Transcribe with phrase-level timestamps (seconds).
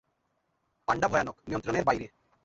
[0.87, 2.05] পান্ডা ভয়ানক, নিয়ন্ত্রণের বাইরে।